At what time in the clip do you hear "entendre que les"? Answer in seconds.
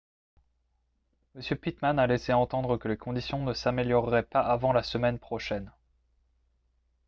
2.33-2.97